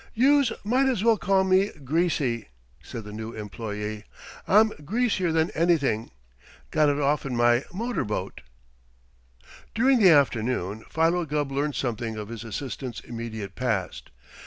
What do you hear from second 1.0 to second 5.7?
well call me Greasy," said the new employee. "I'm greasier than